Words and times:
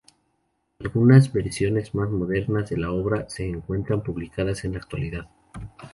Algunas 0.79 1.31
versiones 1.31 1.93
más 1.93 2.09
modernas 2.09 2.71
de 2.71 2.75
la 2.77 2.89
obra 2.91 3.29
se 3.29 3.47
encuentran 3.47 4.01
publicadas 4.01 4.65
en 4.65 4.71
la 4.71 4.79
actualidad. 4.79 5.29